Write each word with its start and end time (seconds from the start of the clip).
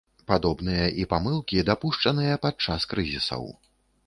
Падобныя 0.29 0.85
і 1.03 1.05
памылкі, 1.11 1.61
дапушчаныя 1.69 2.41
падчас 2.47 2.89
крызісаў. 2.97 3.49